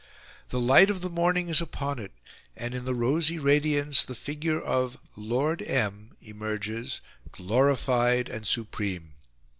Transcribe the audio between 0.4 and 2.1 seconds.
The light of the morning is upon